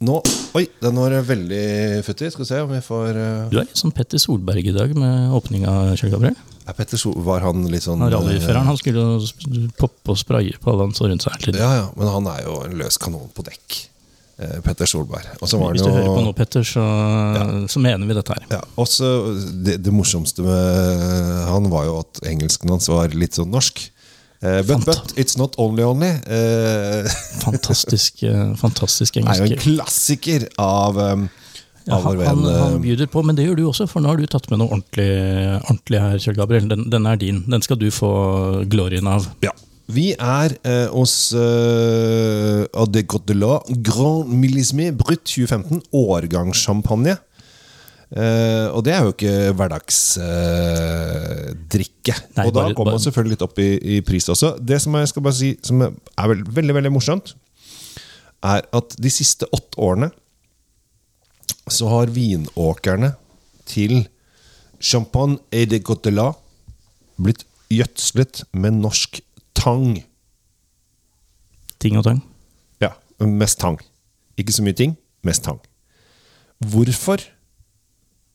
[0.00, 0.16] Nå
[0.56, 1.64] Oi, den var veldig
[2.06, 2.30] futtig.
[2.32, 4.94] Skal vi se om vi får eh, Du er litt som Petter Solberg i dag
[4.96, 6.38] med åpning av Kjell Gabriel.
[6.64, 10.56] Ja, Petter Sol Var han litt sånn Han Rallyføreren han skulle jo poppe og spraye
[10.60, 11.60] på alle han så rundt seg hele eh, tiden.
[11.60, 13.76] Ja, ja, men han er jo en løs kanon på dekk.
[14.40, 15.28] Eh, Petter Solberg.
[15.40, 16.84] Var Hvis du du hører på nå, Petter, så,
[17.70, 18.50] så mener vi dette her.
[18.56, 19.12] ja, også
[19.66, 23.90] det, det morsomste med han var jo at engelsken hans var litt sånn norsk.
[24.42, 26.08] Uh, but, but it's not only only.
[26.24, 27.04] Uh,
[27.44, 31.26] Fantastisk, eh, fantastisk er jo en klassiker av, um,
[31.84, 34.20] Ja, han, han, han eh, bjuder på, men det gjør du også, for nå har
[34.20, 35.10] du tatt med noe ordentlig,
[35.64, 36.68] ordentlig her, Kjell Gabriel.
[36.72, 37.42] Den, den er din.
[37.52, 38.10] Den skal du få
[38.70, 39.28] glorien av.
[39.44, 39.52] Ja.
[39.90, 47.16] Vi er eh, hos uh, Ade Godelot Grand Millisme Brut 2015 årgangssjampanje.
[48.10, 52.14] Eh, og det er jo ikke hverdagsdrikke.
[52.16, 54.56] Eh, og da bare- kommer man selvfølgelig litt opp i, i pris også.
[54.58, 57.34] Det som jeg skal bare si som er veld, veldig veldig morsomt,
[58.42, 60.10] er at de siste åtte årene
[61.70, 63.12] så har vinåkerne
[63.68, 64.08] til
[64.80, 66.34] Champagne et de Gotelat
[67.20, 69.20] blitt gjødslet med norsk
[69.60, 70.00] tang.
[71.80, 72.22] Ting og tang.
[72.82, 72.94] Ja,
[73.24, 73.78] mest tang.
[74.40, 74.96] Ikke så mye ting,
[75.26, 75.60] mest tang.
[76.60, 77.22] Hvorfor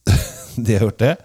[0.55, 1.15] de har gjort det,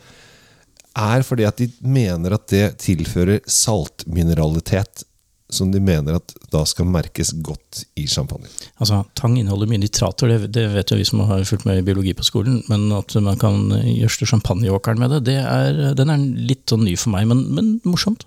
[1.00, 5.04] er fordi at de mener at det tilfører saltmineralitet
[5.50, 8.48] som de mener at da skal merkes godt i champagne.
[8.78, 11.86] Altså, Tang inneholder mye nitrater, det, det vet jo vi som har fulgt med i
[11.86, 12.60] biologi på skolen.
[12.70, 16.96] Men at man kan gjørste champagneåkeren med det, det er, den er litt sånn ny
[17.00, 18.26] for meg, men, men morsomt.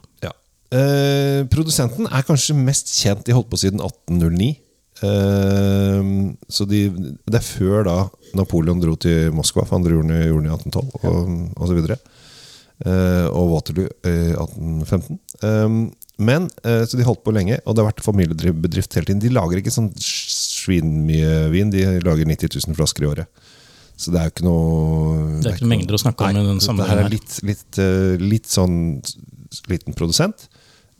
[0.73, 4.53] Eh, produsenten er kanskje mest kjent de holdt på siden 1809.
[5.03, 6.85] Uh, så de,
[7.27, 7.95] det er før da
[8.37, 11.97] Napoleon dro til Moskva, for han gjorde den i 1812 og, og så videre.
[12.83, 15.19] Eh, og Waterloo i 1815.
[15.43, 19.21] Um, men, eh, Så de holdt på lenge, og det har vært familiebedrift hele tiden.
[19.23, 23.45] De lager ikke sånn svinmye vin, de lager 90 000 flasker i året.
[23.95, 26.41] Så det er jo ikke noe Det er ikke noen mengder å snakke om Nei,
[26.41, 28.75] i den det her er litt, litt, eh, litt sånn
[29.69, 30.47] liten produsent.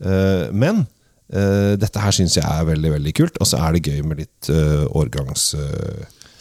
[0.00, 0.84] Eh, men
[1.30, 4.24] eh, dette her syns jeg er veldig veldig kult, og så er det gøy med
[4.24, 5.52] litt uh, årgangs,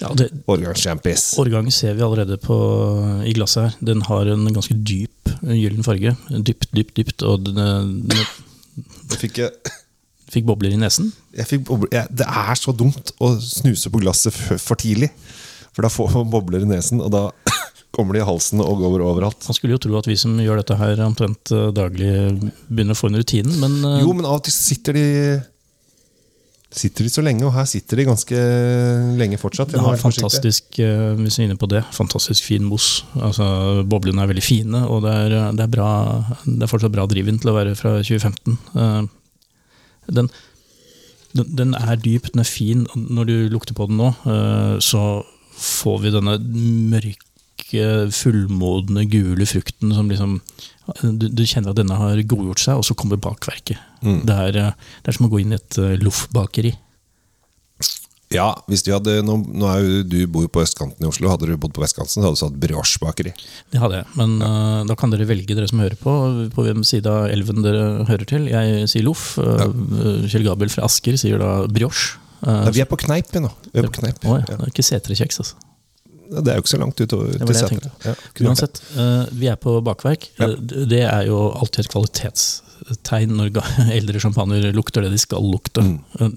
[0.02, 1.34] Ja, det, årgangschampis.
[1.39, 2.58] Årgang ser vi allerede på,
[3.24, 3.78] i glasset her.
[3.94, 6.16] Den har en ganske dyp eh, gyllen farge.
[6.30, 7.24] Dypt, dypt, dypt.
[7.24, 8.26] Og den, den
[9.13, 9.74] Fikk jeg,
[10.34, 11.12] fikk bobler i nesen.
[11.38, 15.12] jeg fikk boble, jeg, det er så dumt å snuse på glasset for, for tidlig.
[15.74, 17.28] For da får man bobler i nesen, og da
[17.94, 19.46] kommer de i halsen og går overalt.
[19.46, 22.12] Man skulle jo tro at vi som gjør dette her omtrent eh, daglig,
[22.68, 25.08] begynner å få en rutine, men eh, Jo, men av og til sitter de
[26.74, 28.38] Sitter de så lenge, og her sitter de ganske
[29.20, 29.70] lenge fortsatt.
[29.70, 30.02] Det forsiktig.
[30.02, 33.04] fantastisk eh, hvis vi er inne på det, fantastisk fin mos.
[33.14, 33.46] Altså,
[33.86, 35.90] boblene er veldig fine, og det er, det er, bra,
[36.48, 38.58] det er fortsatt bra drivvin til å være fra 2015.
[38.74, 39.04] Eh,
[40.18, 40.32] Den,
[41.38, 42.88] den, den er dyp, den er fin.
[42.98, 45.04] Når du lukter på den nå, eh, så
[45.54, 46.40] får vi denne
[46.90, 47.22] mørke,
[48.14, 50.38] fullmodne, gule frukten som liksom
[51.02, 53.80] du, du kjenner at denne har godgjort seg, og så kommer bakverket.
[54.04, 54.24] Mm.
[54.28, 56.74] Det, er, eh, det er som å gå inn i et uh, loffbakeri.
[58.34, 61.30] Ja, hvis du hadde, nå, nå er jo du bor på østkanten i Oslo.
[61.30, 63.32] Hadde du bodd på vestkanten, så hadde du satt brioche-bakeri.
[63.72, 66.16] Det hadde jeg, men uh, da kan dere velge, dere som hører på,
[66.56, 68.50] på hvem side av elven dere hører til.
[68.52, 69.36] Jeg sier loff.
[69.38, 72.18] Uh, Kjell Gabriel fra Asker sier da brioche.
[72.44, 73.54] Uh, Ja, vi er på kneip vi nå.
[73.70, 74.26] Vi er på kneip.
[74.26, 75.62] Å ja, det er ikke setrekjeks, altså.
[76.32, 77.88] Det er jo ikke så langt utover til seteret.
[78.08, 78.14] Ja,
[78.48, 80.30] Uansett, uh, vi er på bakverk.
[80.40, 80.48] Ja.
[80.50, 83.60] Eh, Det er jo alltid et kvalitetstegn når
[84.00, 85.84] eldre champagner lukter det de skal lukte.
[85.84, 86.00] Mm.
[86.20, 86.30] Eh,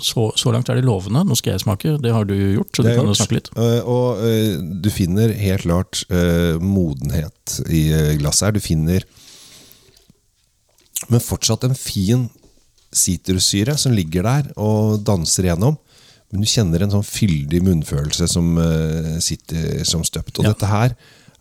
[0.00, 1.20] Så, så langt er det lovende.
[1.28, 2.70] Nå skal jeg smake, det har du gjort.
[2.72, 3.18] så du Det kan jo gjort.
[3.20, 3.50] snakke litt.
[3.58, 6.04] Uh, Og uh, du finner helt klart
[6.62, 7.82] modenhet i
[8.22, 8.52] glasset her.
[8.56, 9.04] Du finner
[11.10, 12.28] Men fortsatt en fin
[12.92, 15.76] sitrussyre som ligger der og danser igjennom.
[16.32, 20.38] Men du kjenner en sånn fyldig munnfølelse som uh, sitter som støpt.
[20.40, 20.54] Og Ja.
[20.54, 20.94] dette her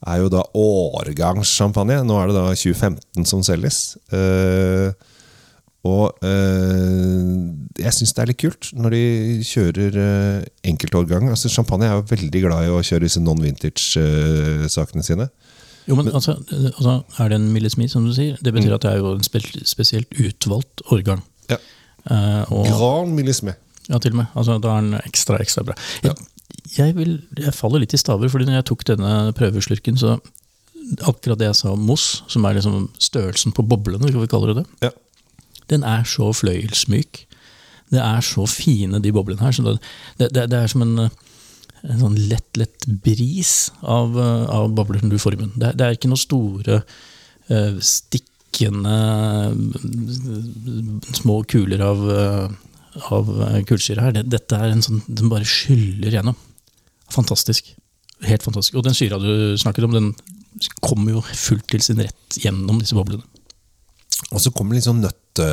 [0.07, 2.01] er jo da årgangssjampanje.
[2.03, 3.95] Nå er det da 2015 som selges.
[4.11, 4.91] Uh,
[5.81, 7.29] og eh,
[7.81, 8.99] jeg syns det er litt kult når de
[9.49, 11.25] kjører uh, enkeltårgang.
[11.33, 15.25] Altså, champagne er jo veldig glad i å kjøre disse non-vintage-sakene sine.
[15.89, 18.37] Jo, men altså, eh, altså, Er det en millismi, som du sier?
[18.43, 18.59] Det Mm.
[18.61, 21.23] betyr at det er jo en spe spesielt utvalgt årgang.
[21.49, 21.57] Ja.
[22.09, 23.55] Uh, og, Grand millisme.
[23.91, 24.29] Ja, til og med.
[24.39, 25.75] Altså, da er den ekstra, ekstra bra.
[26.05, 26.15] Jeg,
[26.77, 30.17] jeg, vil, jeg faller litt i staver, fordi når jeg tok denne prøveslurken, så
[31.07, 34.51] akkurat det jeg sa om Moss, som er liksom størrelsen på boblene, skal vi kalle
[34.51, 34.91] det det, Ja.
[35.73, 37.25] den er så fløyelsmyk.
[37.91, 39.51] Det er så fine, de boblene her.
[39.51, 40.95] Så det, det, det, er som en,
[41.83, 45.59] en sånn lett, lett bris av, av bobler som du får i munnen.
[45.59, 46.81] Det, det er ikke noen store,
[47.51, 48.95] eh, stikkende
[49.51, 52.47] eh, små kuler av, eh,
[53.09, 54.21] av eh, kullsyre her.
[54.23, 56.37] Dette er en sånn Den bare skyller gjennom.
[57.11, 57.73] Fantastisk.
[58.27, 58.77] Helt fantastisk.
[58.79, 60.13] Og den syra du snakket om, den
[60.83, 63.23] kommer jo fullt til sin rett gjennom disse boblene.
[64.31, 65.47] Og så kommer litt sånn nøtte,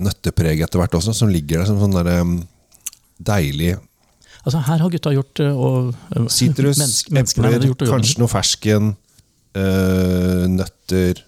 [0.00, 2.22] nøttepreg etter hvert også, som ligger der som sånn der,
[3.22, 3.74] deilig
[4.42, 6.80] Altså Her har gutta gjort eh, og eh, sitrus,
[7.12, 8.88] epler, kanskje noe fersken,
[9.54, 11.20] øh, nøtter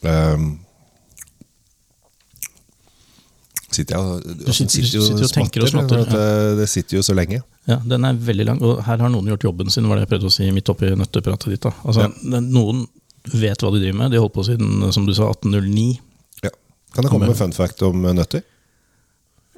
[0.00, 0.46] um,
[3.76, 6.96] Sitter jeg og Du sitter- du sitter og tenker og smatter, Det, eh, Det sitter
[6.98, 7.42] jo så lenge.
[7.68, 10.12] Ja, Den er veldig lang, og her har noen gjort jobben sin, var det jeg
[10.14, 11.68] prøvde å si midt oppi nøttepratet ditt.
[11.84, 12.40] Altså, Ja.
[12.40, 12.86] Noen
[13.34, 14.10] vet hva de driver med.
[14.12, 15.98] De holdt på siden som du sa, 1809.
[16.44, 16.50] Ja.
[16.94, 18.42] Kan jeg komme med fun fact om eh, nøtter?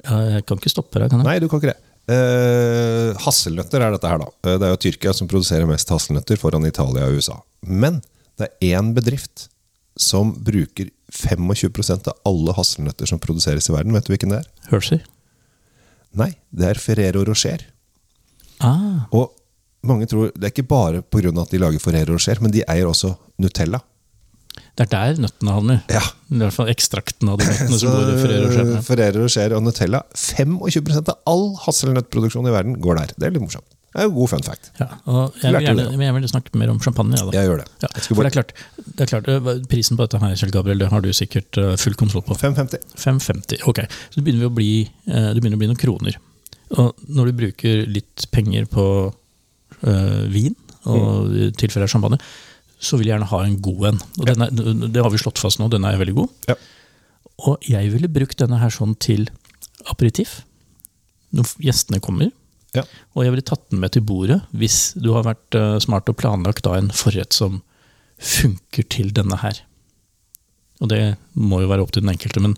[0.03, 1.25] Ja, jeg kan ikke stoppe deg, kan jeg?
[1.27, 1.77] Nei, du kan ikke det.
[2.09, 4.29] Eh, hasselnøtter er dette her, da.
[4.43, 7.37] Eh, Det er jo Tyrkia som produserer mest hasselnøtter foran Italia og USA.
[7.63, 8.01] Men
[8.39, 9.47] det er én bedrift
[9.99, 13.93] som bruker 25% av alle hasselnøtter som produseres i verden.
[13.95, 14.49] Vet du hvilken det er?
[14.71, 14.99] Hershey?
[16.19, 17.65] Nei, det er Ferrero Rocher.
[18.65, 19.31] Ah, Og
[19.87, 21.29] mange tror Det er ikke bare pga.
[21.41, 23.79] at de lager Ferrero Rocher, men de eier også Nutella.
[24.75, 25.79] det er der nøttene havner.
[25.89, 28.81] Ja, I hvert fall ekstrakten av de nøttene som går i Ferrero Rocher.
[28.81, 33.13] Ferrero Rocher og Nutella 25% av all hasselnøttproduksjon i verden går der.
[33.17, 33.67] Det er litt morsomt.
[33.89, 34.71] Det er jo god fun fact.
[34.77, 37.17] Ja, og jeg vil, gjerne, jeg vil snakke mer om champagne.
[37.17, 37.25] Ja.
[37.33, 37.67] Jeg gjør det.
[37.81, 38.51] Ja, for det er klart,
[38.85, 39.29] det er klart
[39.71, 42.37] Prisen på dette her, Kjell Gabriel, det har du sikkert full kontroll på.
[42.37, 42.85] 550.
[43.01, 43.63] 5,50.
[43.71, 44.71] Ok, så det begynner, å bli,
[45.07, 46.19] det begynner å bli noen kroner.
[46.77, 50.53] Og når du bruker litt penger på øh, vin,
[50.89, 52.19] og i tilfelle er champagne,
[52.79, 54.03] så vil jeg gjerne ha en god en.
[54.21, 54.53] Og den er,
[54.93, 56.51] det har vi slått fast nå, den er veldig god.
[56.51, 56.55] Ja.
[57.49, 59.27] Og jeg ville brukt denne her sånn til
[59.89, 60.41] aperitif.
[61.35, 62.31] Når gjestene kommer.
[62.75, 62.83] Ja.
[63.17, 66.19] Og jeg ville tatt den med til bordet hvis du har vært eh, smart og
[66.19, 67.61] planlagt da en forrett som
[68.19, 69.63] funker til denne her.
[70.83, 71.01] Og det
[71.33, 72.55] må jo være opp til den enkelte, men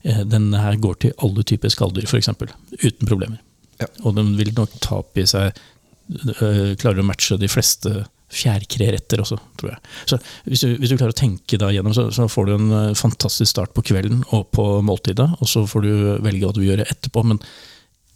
[0.00, 2.30] denne her går til alle typer skalldyr, f.eks.
[2.32, 3.40] Uten problemer.
[3.80, 3.88] Ja.
[4.04, 9.22] Og den vil nok ta opp i seg øh, Klarer å matche de fleste fjærkreretter
[9.24, 9.80] også, tror jeg.
[10.06, 12.74] Så hvis du, hvis du klarer å tenke deg gjennom, så, så får du en
[12.98, 15.90] fantastisk start på kvelden og på måltidet, og så får du
[16.22, 17.24] velge hva du vil gjøre etterpå.
[17.26, 17.40] Men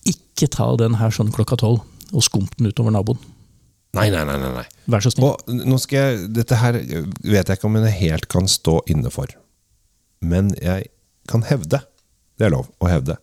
[0.08, 1.82] ikke ta den her sånn klokka tolv
[2.14, 3.20] og skump den utover naboen.
[3.94, 4.38] Nei, nei, nei.
[4.42, 4.64] nei.
[4.90, 5.30] Vær så snill.
[5.30, 9.12] Og nå skal jeg, Dette her vet jeg ikke om jeg helt kan stå inne
[9.14, 9.30] for.
[10.24, 10.88] Men jeg
[11.30, 11.84] kan hevde,
[12.38, 13.16] det er lov å hevde,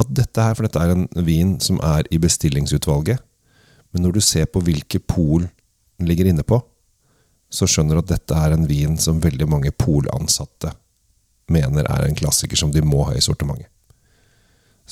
[0.00, 3.20] at dette her, for dette er en vin som er i bestillingsutvalget,
[3.92, 6.58] men når du ser på hvilke pol den ligger inne på,
[7.52, 10.72] så skjønner du at dette er en vin som veldig mange polansatte
[11.52, 13.68] mener er en klassiker som de må ha i sortimentet.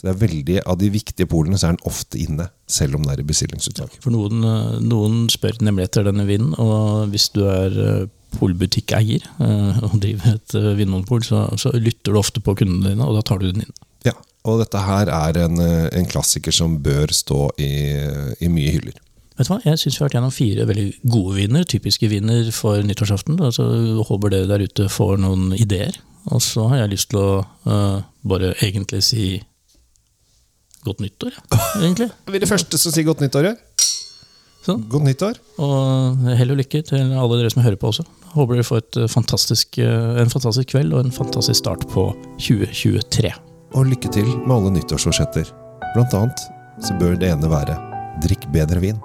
[0.01, 3.05] Så det er veldig, Av de viktige polene så er den ofte inne, selv om
[3.05, 3.99] det er i bestillingsutvalg.
[4.01, 8.07] For noen, øh, noen spør nemlig etter denne vinen, og hvis du er øh,
[8.39, 13.19] polbutikkeier øh, og driver et vinmonopol, så, så lytter du ofte på kundene dine, og
[13.19, 13.77] da tar du den inn.
[14.09, 14.17] Ja,
[14.49, 17.73] og dette her er en, eh, en klassiker som bør stå i,
[18.41, 18.97] i mye hyller.
[19.37, 19.61] Vet du hva?
[19.65, 23.37] Jeg syns vi har vært gjennom fire veldig gode viner, typiske viner for nyttårsaften.
[23.45, 23.69] Altså,
[24.09, 25.97] håper dere der ute får noen ideer.
[26.29, 27.31] Og så har jeg lyst til å
[27.65, 29.39] uh, bare egentlig si
[30.87, 32.11] godt nyttår, ja, egentlig.
[32.11, 33.51] Er vi de første som sier godt nyttår?
[33.51, 33.57] ja?
[34.65, 34.83] Sånn.
[34.93, 35.39] Godt nyttår.
[35.65, 38.05] Og hell og lykke til alle dere som hører på også.
[38.35, 42.11] Håper dere får et eh, fantastisk, eh, en fantastisk kveld og en fantastisk start på
[42.37, 43.33] 2023.
[43.79, 45.49] Og lykke til med alle nyttårsforsetter.
[45.95, 46.45] Blant annet
[46.85, 47.79] så bør det ene være
[48.25, 49.01] drikk bedre vin.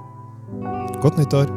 [1.04, 1.48] Godt nyttår!